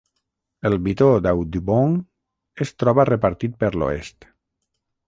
[0.69, 1.95] El bitó d'Audubon
[2.67, 4.33] es troba repartit per l'oest.